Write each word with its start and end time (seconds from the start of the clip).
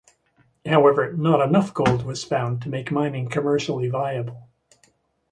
However, 0.65 1.13
not 1.13 1.47
enough 1.47 1.75
gold 1.75 2.05
was 2.07 2.23
found 2.23 2.63
to 2.63 2.69
make 2.69 2.91
mining 2.91 3.29
commercially 3.29 3.87
viable. 3.87 4.49